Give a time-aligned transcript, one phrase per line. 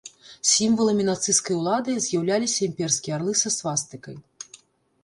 [0.51, 4.15] Сімваламі нацысцкай ўлады з'яўляліся імперскія арлы са свастыкай.